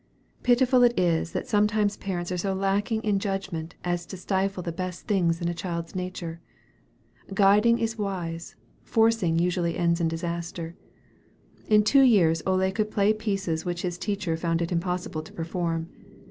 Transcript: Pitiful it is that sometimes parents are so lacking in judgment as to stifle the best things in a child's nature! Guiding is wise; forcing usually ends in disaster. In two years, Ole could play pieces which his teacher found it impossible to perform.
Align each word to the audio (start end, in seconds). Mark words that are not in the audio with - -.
Pitiful 0.41 0.81
it 0.81 0.99
is 0.99 1.31
that 1.33 1.45
sometimes 1.45 1.95
parents 1.95 2.31
are 2.31 2.37
so 2.39 2.55
lacking 2.55 3.03
in 3.03 3.19
judgment 3.19 3.75
as 3.83 4.03
to 4.07 4.17
stifle 4.17 4.63
the 4.63 4.71
best 4.71 5.05
things 5.05 5.39
in 5.39 5.47
a 5.47 5.53
child's 5.53 5.93
nature! 5.93 6.41
Guiding 7.35 7.77
is 7.77 7.99
wise; 7.99 8.55
forcing 8.81 9.37
usually 9.37 9.77
ends 9.77 10.01
in 10.01 10.07
disaster. 10.07 10.75
In 11.67 11.83
two 11.83 12.01
years, 12.01 12.41
Ole 12.47 12.71
could 12.71 12.89
play 12.89 13.13
pieces 13.13 13.63
which 13.63 13.83
his 13.83 13.99
teacher 13.99 14.35
found 14.35 14.59
it 14.63 14.71
impossible 14.71 15.21
to 15.21 15.31
perform. 15.33 15.87